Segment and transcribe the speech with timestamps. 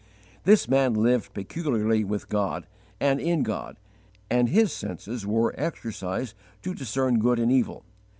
[0.45, 2.65] This man lived peculiarly with God
[2.99, 3.77] and in God,
[4.31, 7.85] and his senses were exercised to discern good and evil.